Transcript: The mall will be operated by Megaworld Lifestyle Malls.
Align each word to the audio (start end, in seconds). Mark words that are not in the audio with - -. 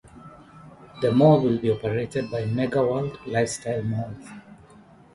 The 1.03 1.11
mall 1.11 1.41
will 1.41 1.59
be 1.59 1.69
operated 1.69 2.31
by 2.31 2.45
Megaworld 2.45 3.27
Lifestyle 3.27 3.83
Malls. 3.83 4.29